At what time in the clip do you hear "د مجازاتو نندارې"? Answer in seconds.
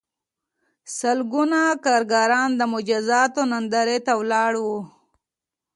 2.55-3.97